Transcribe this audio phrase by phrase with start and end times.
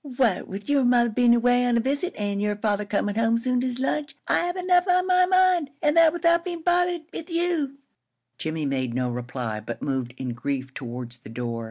[0.03, 3.59] What with your mother bein' away on a visit, an' your father comin' home soon
[3.61, 7.29] to his lunch, I have enough on my mind an' that without being bothered with
[7.29, 7.77] you!"
[8.39, 11.59] Jimmie made no reply, but moved in grief towards the door.